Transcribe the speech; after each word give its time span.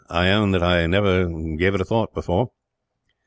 I 0.09 0.29
own 0.31 0.49
that 0.53 0.63
I 0.63 0.79
had 0.79 0.89
never 0.89 1.27
given 1.27 1.75
it 1.79 1.81
a 1.81 1.85
thought, 1.85 2.11
before." 2.11 2.49